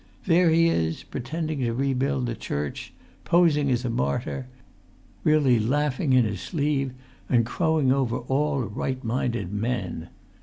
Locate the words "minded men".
9.03-10.09